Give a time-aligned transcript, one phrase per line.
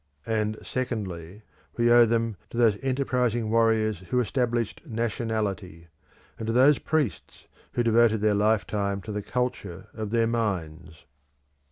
[0.25, 1.43] And, secondly,
[1.77, 5.89] we owe them to those enterprising warriors who established nationality,
[6.39, 11.05] and to those priests who devoted their lifetime to the culture of their minds.